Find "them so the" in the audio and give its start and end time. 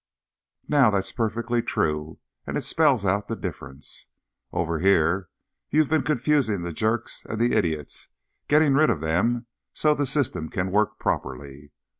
9.01-10.07